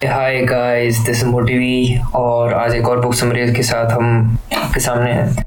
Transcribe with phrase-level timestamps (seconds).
[0.00, 5.10] Hi guys this मोटिवी और आज एक और बुक समरी के साथ हम आपके सामने
[5.10, 5.44] हैं।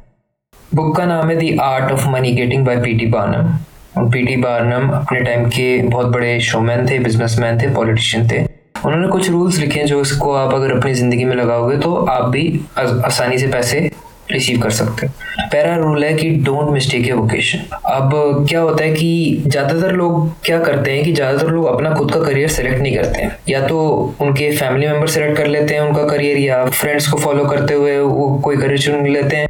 [0.71, 3.53] बुक का नाम है the art of money getting by PT Barnum
[3.98, 8.43] और पीटी बार्नम अपने टाइम के बहुत बड़े शोमैन थे बिजनेसमैन थे पॉलिटिशियन थे।
[8.86, 12.29] उन्होंने कुछ रूल्स लिखे हैं जो इसको आप अगर अपनी ज़िंदगी में लगाओगे तो आप
[12.29, 12.43] भी
[12.77, 13.89] आसानी से पैसे
[14.32, 15.13] रिसीव कर सकते हैं।
[15.43, 18.11] पहला रूल है कि डोंट मिस्टेक ए वोकेशन अब
[18.50, 22.20] क्या होता है कि ज़्यादातर लोग क्या करते हैं कि ज़्यादातर लोग अपना खुद का
[22.21, 23.79] करियर सेलेक्ट नहीं करते हैं। या तो
[24.21, 27.97] उनके फैमिली मेंबर सेलेक्ट कर लेते हैं उनका करियर या फ्रेंड्स को फॉलो करते हुए
[28.00, 29.47] वो कोई करियर चुन लेते हैं।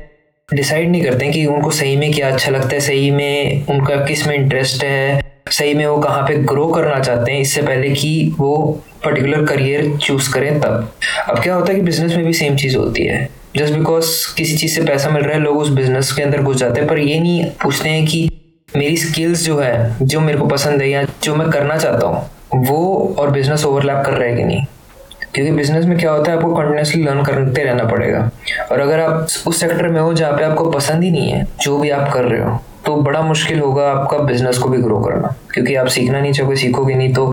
[0.50, 3.96] डिसाइड नहीं करते हैं कि उनको सही में क्या अच्छा लगता है, सही में उनका
[4.06, 8.36] किसमें इंटरेस्ट है, सही में वो कहाँ पे ग्रो करना चाहते हैं। इससे पहले कि
[8.40, 8.56] वो
[9.04, 10.92] पर्टिकुलर करियर चूज़ करें तब।
[11.30, 13.28] अब क्या होता है कि बिज़नेस में भी सेम चीज़ होती है।
[13.58, 16.58] जस्ट बिकॉज़ किसी चीज़ से पैसा मिल रहा है, लोग उस बिज़नेस के अंदर घुस
[16.58, 18.30] जाते हैं। पर ये नहीं पूछते हैं कि
[18.78, 22.30] मेरी स्किल्स जो है, जो मेरे को पसंद है या जो मैं करना चाहता हूँ,
[22.56, 24.66] वो और बिज़नेस ओवरलैप कर रहा है कि नहीं?
[25.34, 28.30] क्योंकि बिज़नेस में क्या होता है, आपको कंटिन्यूसली लर्न करते रहना पड़ेगा।
[28.72, 31.78] और अगर आप उस सेक्टर में हो जहाँ पे आपको पसंद ही नहीं है, जो
[31.78, 35.36] भी आप कर रहे हो तो बड़ा मुश्किल होगा आपका बिज़नेस को भी ग्रो करना।
[35.54, 37.31] क्योंकि आप सीखना नहीं चाहोगे सीखोगे नहीं तो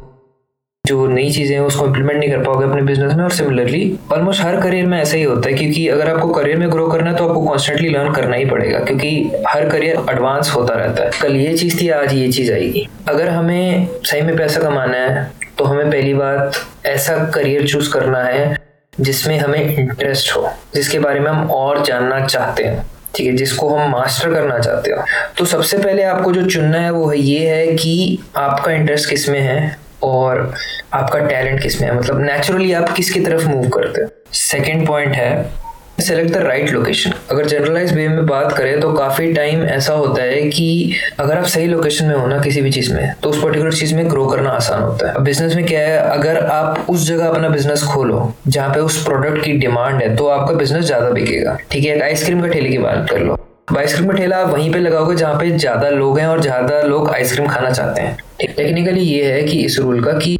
[0.88, 4.42] जो नई चीज़ें हैं, उसको इम्प्लीमेंट नहीं कर पाओगे अपने बिज़नेस में। और सिमिलरली ऑलमोस्ट
[4.42, 7.16] हर करियर में ऐसा ही होता है, क्योंकि अगर आपको करियर में ग्रो करना है
[7.16, 9.10] तो आपको कॉन्स्टेंटली लर्न करना ही पड़ेगा, क्योंकि
[9.48, 13.28] हर करियर एडवांस होता रहता है। कल ये चीज़ थी, आज ये चीज़ आएगी। अगर
[13.28, 16.52] हमें सही में पैसा कमाना है तो हमें पहली बात
[16.86, 18.56] ऐसा करियर चूज़ करना है,
[18.98, 23.68] जिसमें हमें इंटरेस्ट हो, जिसके बारे में हम और जानना चाहते हैं, ठीक है, जिसको
[23.68, 25.02] हम मास्टर करना चाहते हो।
[25.38, 29.40] तो सबसे पहले आपको जो चुनना है, वो है, ये है कि आपका इंटरेस्ट किसमें
[29.40, 30.52] है और
[30.94, 31.96] आपका टैलेंट किसमें है?
[31.98, 34.08] मतलब नेचुरली आप किसकी तरफ़ मूव करते हो?
[34.34, 35.66] सेकेंड पॉइंट है
[36.00, 40.22] सेलेक्ट द राइट लोकेशन अगर जनरलाइज वे में बात करें तो काफ़ी टाइम ऐसा होता
[40.22, 43.42] है कि अगर आप सही लोकेशन में हो ना किसी भी चीज़ में तो उस
[43.42, 47.06] पर्टिकुलर चीज़ में ग्रो करना आसान होता है। बिज़नेस में क्या है, अगर आप उस
[47.06, 51.10] जगह अपना बिज़नेस खोलो, जहाँ पे उस प्रोडक्ट की डिमांड है तो आपका बिज़नेस ज़्यादा
[51.10, 53.38] बिकेगा। ठीक है आइसक्रीम का ठेले की बात कर लो।
[53.76, 57.10] आइसक्रीम का ठेला आप वहीं पे लगाओगे जहाँ पे ज़्यादा लोग हैं और ज़्यादा लोग
[57.10, 60.38] आइसक्रीम खाना चाहते हैं। टेक्निकली ये है कि इस रूल का कि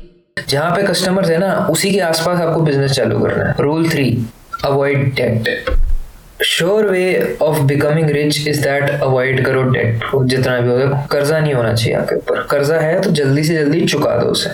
[0.49, 4.06] जहाँ पे कस्टमर्स है ना, उसी के आसपास आपको बिज़नेस चालू करना है। Rule three
[4.65, 5.77] avoid debt
[6.44, 11.55] sure way of becoming rich is that avoid करो डेट जितना भी होगा कर्जा नहीं
[11.55, 14.50] होना चाहिए आपके ऊपर। कर्जा है तो जल्दी से जल्दी चुका दो उसे।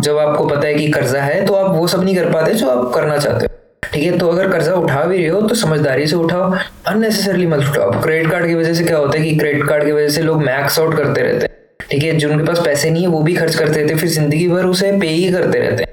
[0.00, 2.68] जब आपको पता है कि कर्जा है तो आप वो सब नहीं कर पाते जो
[2.70, 3.56] आप करना चाहते हो।
[3.98, 6.52] ठीक है तो अगर कर्जा उठा भी रहे हो तो समझदारी से उठाओ।
[6.86, 9.92] अननेसेसरली मत उठाओ क्रेडिट कार्ड की वजह से क्या होता है कि क्रेडिट कार्ड की
[9.92, 13.08] वजह से लोग मैक्स आउट करते रहते हैं। ठीक है, जिनके पास पैसे नहीं है,
[13.08, 15.84] वो भी खर्च करते रहते फिर ज़िंदगी भर उसे पे ही करते रहते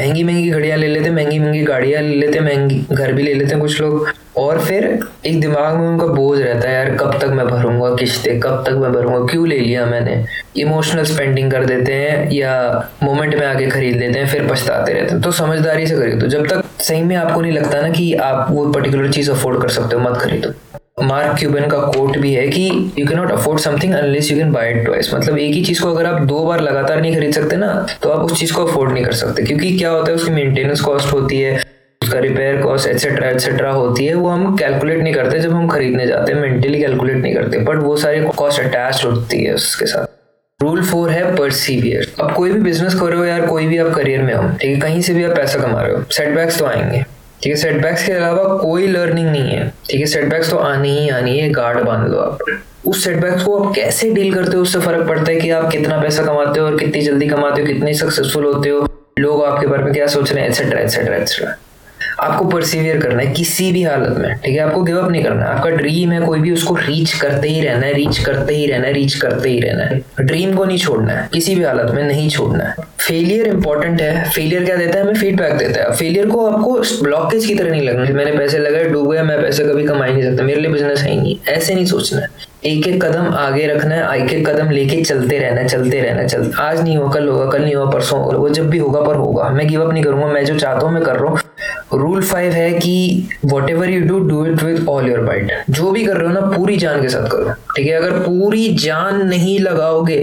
[0.00, 3.50] महँगी महँगी घड़ियाँ ले लेते, महँगी महँगी गाड़ियाँ ले लेते, महँगी घर भी ले लेते
[3.50, 7.24] हैं कुछ लोग। और फिर एक दिमाग में उनका बोझ रहता है, यार, कब तक
[7.24, 8.40] मैं भरूँगा किश्ते?
[8.40, 9.32] कब तक मैं भरूँगा?
[9.32, 10.24] क्यों ले लिया मैंने?
[10.56, 15.12] इमोशनल स्पेंडिंग कर देते हैं या मोमेंट में आके खरीद लेते हैं, फिर पछताते रहते
[15.12, 18.46] हैं। तो समझदारी से खरीदो। जब तक सही में आपको नहीं लगता ना कि आप
[18.50, 20.69] वो पर्टिकुलर चीज़ अफोर्ड कर सकते हो, मत खरीदो।
[21.02, 22.68] मार्क क्यूबन का कोट भी है कि
[22.98, 25.82] you can not afford something unless you can buy it twice मतलब एक ही चीज़
[25.82, 28.64] को अगर आप दो बार लगातार नहीं खरीद सकते ना तो आप उस चीज़ को
[28.66, 31.56] अफोर्ड नहीं कर सकते। क्योंकि क्या होता है, उसकी मेंटेनेंस कॉस्ट होती है,
[32.02, 36.06] उसका रिपेयर कॉस्ट एक्सेट्रा एक्सेट्रा होती है, वो हम कैलकुलेट नहीं करते जब हम खरीदने
[36.06, 40.62] जाते हैं मेंटली कैलकुलेट नहीं करते। बट वो सारी कॉस्ट अटैच होती है उसके साथ।
[40.62, 43.94] रूल फोर है परसीवियर अब कोई भी बिज़नेस कर रहे हो यार, कोई भी आप
[43.94, 46.66] करियर में हो, ठीक है, कहीं से भी आप पैसा कमा रहे हो सेटबैक्स तो
[46.66, 47.04] आएँगे।
[47.42, 51.08] ठीक है सेटबैक्स के अलावा कोई लर्निंग नहीं है। ठीक है सेटबैक्स तो आनी ही
[51.08, 52.38] आनी है गार्ड बाँध लो आप।
[52.86, 56.00] उस सेटबैक्स को आप कैसे डील करते हो, उससे फ़र्क पड़ता है कि आप कितना
[56.02, 58.86] पैसा कमाते हो और कितनी जल्दी कमाते हो, कितने सक्सेसफुल होते हो,
[59.18, 61.54] लोग आपके बारे में क्या सोच रहे हैं एक्सेट्रा एक्सेट्रा एक्सेट्रा
[62.20, 64.60] आपको परसिवियर करना है किसी भी हालत में, ठीक है?
[64.60, 67.60] आपको गिव अप नहीं करना है। आपका ड्रीम है, कोई भी उसको रीच करते ही
[67.60, 70.78] रहना है रीच करते ही रहना है रीच करते ही रहना है। ड्रीम को नहीं
[70.78, 74.98] छोड़ना है, किसी भी हालत में नहीं छोड़ना है। फेलियर इंपॉर्टेंट है। फेलियर क्या देता
[74.98, 75.04] है?
[75.04, 78.84] हमें फीडबैक देता है। फेलियर को आपको ब्लॉकेज की तरह नहीं लगना मैंने पैसे लगाए,
[78.84, 81.36] डूब गया, मैं पैसे कभी कमा ही नहीं सकता। मेरे लिए बिज़नेस है ही नहीं।
[81.48, 85.38] ऐसे नहीं सोचना है। एक एक कदम आगे रखना है, एक एक कदम लेके चलते
[85.38, 88.68] रहना चलते रहना चल। आज नहीं होगा कल होगा, कल नहीं होगा परसों होगा जब
[88.70, 91.16] भी होगा, पर होगा। मैं गिव अप नहीं करूँगा, मैं जो चाहता हूँ, मैं कर
[91.16, 91.38] रहा हूँ।
[92.10, 93.28] रूल फाइव है कि
[93.70, 96.40] whatever you do do it with all your might जो भी कर रहे हो ना,
[96.56, 97.92] पूरी जान के साथ करो। ठीक है?
[97.92, 100.20] अगर पूरी जान नहीं लगाओगे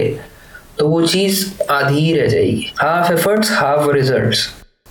[0.78, 4.36] तो वो चीज़ आधी ही रह जाएगी। हाफ़ एफर्ट्स हाफ़ रिज़ल्ट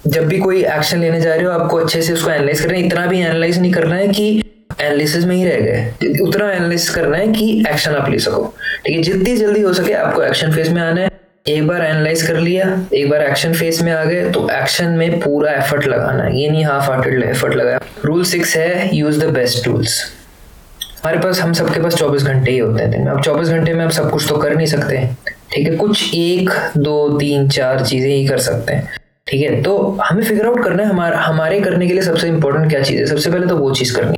[0.07, 2.85] जब भी कोई एक्शन लेने जा रहे हो, आपको अच्छे से उसको एनालाइज करना है।
[2.85, 4.44] इतना भी एनालाइज नहीं करना है कि
[4.81, 8.53] एनालिसिस में ही रह गए। उतना एनालिसिस करना है कि एक्शन आप ले सको।
[8.85, 9.01] ठीक है?
[9.03, 11.09] जितनी जल्दी हो सके आपको एक्शन फ़ेज़ में आना है।
[11.47, 15.19] एक बार एनालाइज कर लिया, एक बार एक्शन फ़ेज़ में आ गए तो एक्शन में
[15.19, 19.29] पूरा एफर्ट लगाना है ये नहीं हाफ़ हार्टेड एफर्ट लगाया। रूल सिक्स है यूज़ द
[19.33, 20.01] बेस्ट टूल्स
[20.81, 23.73] हमारे पास, हम सबके पास 24 घंटे ही होते हैं दिन में। अब 24 घंटे
[23.73, 24.97] में आप सब कुछ तो कर नहीं सकते।
[25.53, 28.89] ठीक है, कुछ एक, दो, तीन, चार चीज़ें ही कर सकते हैं।
[29.27, 32.69] ठीक है तो हमें फिगर आउट करना है, हमारे हमारे करने के लिए सबसे इंपॉर्टेंट
[32.69, 33.05] क्या चीज़ है?
[33.05, 34.17] सबसे पहले तो वो चीज़ करनी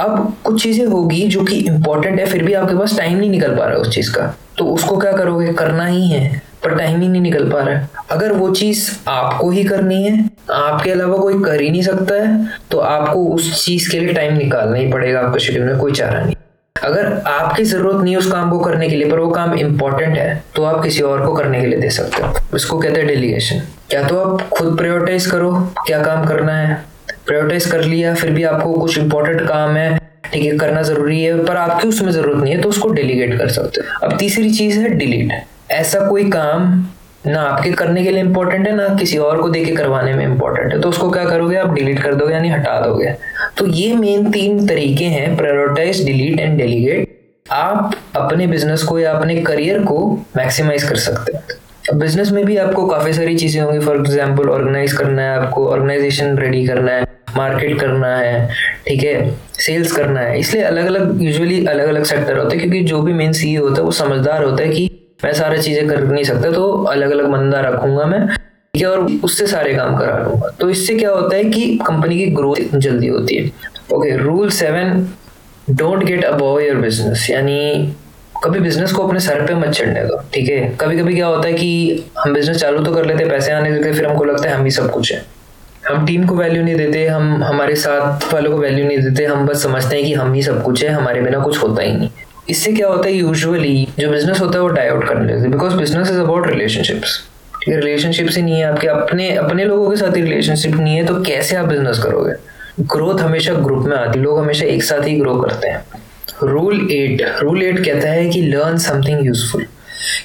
[0.00, 3.56] अब कुछ चीज़ें होगी जो कि इंपॉर्टेंट है, फिर भी आपके पास टाइम नहीं निकल
[3.56, 5.52] पा रहा है उस चीज़ का। तो उसको क्या करोगे?
[5.54, 9.50] करना ही है, पर टाइम ही नहीं निकल पा रहा है। अगर वो चीज़ आपको
[9.50, 13.90] ही करनी है, आपके अलावा कोई कर ही नहीं सकता है तो आपको उस चीज़
[13.90, 16.34] के लिए टाइम निकालना ही पड़ेगा, आपके शेड्यूल में कोई चारा नहीं।
[16.76, 20.42] अगर आपकी ज़रूरत नहीं उस काम को करने के लिए, पर वो काम इंपॉर्टेंट है
[20.56, 23.62] तो आप किसी और को करने के लिए दे सकते हो। इसको कहते हैं डेलीगेशन
[23.90, 25.52] क्या तो आप खुद प्रायोरिटाइज करो,
[25.86, 26.84] क्या काम करना है
[27.30, 31.34] प्रायोरिटाइज कर लिया, फिर भी आपको कुछ इंपॉर्टेंट काम है, ठीक है, करना ज़रूरी है,
[31.44, 34.78] पर आपकी उसमें ज़रूरत नहीं है तो उसको डेलीगेट कर सकते हो। अब तीसरी चीज़
[34.80, 35.32] है डिलीट
[35.72, 36.72] ऐसा कोई काम
[37.26, 40.72] ना आपके करने के लिए इंपॉर्टेंट है, ना किसी और को देके करवाने में इंपॉर्टेंट
[40.72, 41.72] है। तो उसको क्या करोगे आप?
[41.74, 43.14] डिलीट कर दोगे, यानी हटा दोगे।
[43.58, 47.08] तो ये मेन तीन तरीके हैं प्रायोरिटाइज डिलीट एंड डेलीगेट
[47.46, 49.98] आप अपने बिज़नेस को या अपने करियर को
[50.36, 51.42] मैक्सिमाइज कर सकते हैं।
[51.92, 56.36] बिज़नेस में भी आपको काफ़ी सारी चीज़ें होंगी। फॉर एग्ज़ाम्पल ऑर्गेनाइज करना है आपको ऑर्गेनाइजेशन
[56.38, 57.06] रेडी करना है
[57.36, 58.48] मार्केट करना है,
[58.86, 59.30] ठीक है?
[59.56, 63.12] सेल्स करना है। इसलिए अलग अलग यूजुअली अलग अलग सेक्टर होते हैं, क्योंकि जो भी
[63.12, 64.88] मेन सीईओ होता है, वो समझदार होता है कि
[65.24, 68.88] मैं सारी चीज़ें कर नहीं सकता तो अलग अलग बंदा रखूँगा मैं, ठीक है?
[68.88, 72.76] और उससे सारे काम करा लूँगा तो इससे क्या होता है कि कंपनी की ग्रोथ
[72.76, 73.50] जल्दी होती है।
[73.92, 75.06] Okay rule seven
[75.70, 77.94] don't get above your business यानी
[78.44, 80.76] कभी बिज़नेस को अपने सर पे मत चढ़ने दो, ठीक है?
[80.80, 83.72] कभी कभी क्या होता है कि हम बिज़नेस चालू तो कर लेते हैं, पैसे आने
[83.72, 85.22] देते फिर हमको लगता है हम ही सब कुछ है।
[85.86, 89.46] हम टीम को वैल्यू नहीं देते, हम, हमारे साथ वालों को वैल्यू नहीं देते, हम
[89.46, 92.10] बस समझते हैं कि हम ही सब कुछ है, हमारे बिना कुछ होता ही नहीं।
[92.50, 95.74] इससे क्या होता है यूजुअली जो बिज़नेस होता है वो डाई आउट करने लगते because
[95.74, 97.18] business is about relationships
[97.54, 97.80] ठीक है?
[97.80, 101.22] रिलेशनशिप्स ही नहीं है आपके, अपने अपने लोगों के साथ ही रिलेशनशिप नहीं है तो
[101.22, 102.32] कैसे आप बिज़नेस करोगे?
[102.80, 105.84] ग्रोथ हमेशा ग्रुप में आती है, लोग हमेशा एक साथ ही ग्रो करते हैं।
[106.42, 109.64] रूल एट रूल एट कहता है कि लर्न समथिंग यूजफुल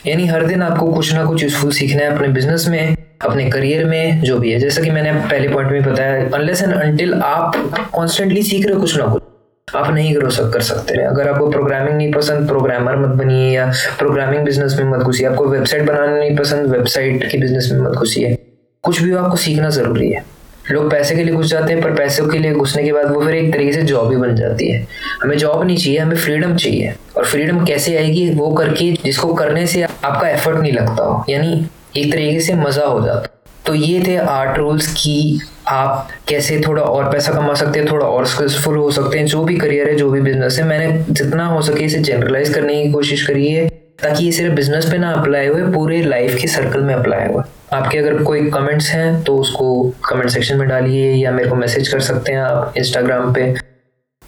[0.07, 3.85] यानी हर दिन आपको कुछ ना कुछ यूजफुल सीखना है अपने बिज़नेस में, अपने करियर
[3.85, 7.55] में, जो भी है। जैसा कि मैंने पहले पॉइंट में बताया अनलेस एंड अनटिल आप
[7.93, 9.21] कॉन्स्टेंटली सीख रहे हो कुछ ना कुछ,
[9.67, 13.49] आप नहीं ग्रो सक, कर सकते हैं। अगर आपको प्रोग्रामिंग नहीं पसंद प्रोग्रामर मत बनिए,
[13.51, 17.81] या प्रोग्रामिंग बिज़नेस में मत घुसिए। आपको वेबसाइट बनाना नहीं पसंद वेबसाइट के बिज़नेस में
[17.81, 18.37] मत घुसिए।
[18.83, 20.23] कुछ भी आपको सीखना ज़रूरी है।
[20.71, 23.21] लोग पैसे के लिए घुस जाते हैं, पर पैसों के लिए घुसने के बाद वो
[23.21, 24.85] फिर एक तरीके से जॉब ही बन जाती है।
[25.23, 29.65] हमें जॉब नहीं चाहिए, हमें फ्रीडम चाहिए। और फ्रीडम कैसे आएगी, वो करके जिसको करने
[29.67, 31.65] से आपका एफर्ट नहीं लगता हो। यानी
[31.97, 33.31] एक तरीके से मज़ा हो जाता
[33.65, 38.05] तो ये थे आर्ट रूल्स की आप कैसे थोड़ा और पैसा कमा सकते हैं, थोड़ा
[38.05, 41.45] और सक्सेसफुल हो सकते हैं, जो भी करियर है, जो भी बिज़नेस है। मैंने जितना
[41.45, 43.67] हो सके इसे जनरलाइज करने की कोशिश करी है।
[43.99, 47.45] ताकि ये सिर्फ़ बिज़नेस पे ना अप्लाई हुए पूरे लाइफ के सर्कल में अप्लाई हुआ
[47.73, 49.67] आपके अगर कोई कमेंट्स हैं तो उसको
[50.09, 53.51] कमेंट सेक्शन में डालिए या मेरे को मैसेज कर सकते हैं आप इंस्टाग्राम पे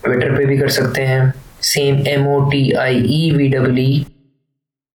[0.03, 1.33] ट्विटर पे भी कर सकते हैं
[1.63, 4.16] same M O T I E V W